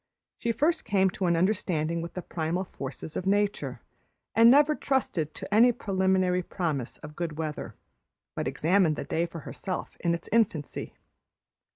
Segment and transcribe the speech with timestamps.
[0.39, 3.81] She first came to an understanding with the primal forces of nature,
[4.33, 7.75] and never trusted to any preliminary promise of good weather,
[8.35, 10.95] but examined the day for herself in its infancy.